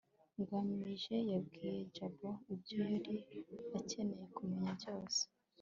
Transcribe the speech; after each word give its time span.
ngamije 0.39 1.15
yabwiye 1.31 1.81
jabo 1.95 2.29
ibyo 2.53 2.81
yari 2.93 3.15
akeneye 3.79 4.25
kumenya 4.35 4.69
byose 4.79 5.21